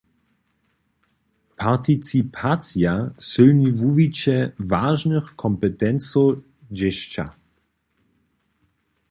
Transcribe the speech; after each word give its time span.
Participacija 1.59 2.93
sylni 3.29 3.69
wuwiće 3.79 4.37
wažnych 4.71 5.27
kompetencow 5.41 6.27
dźěsća. 6.77 7.25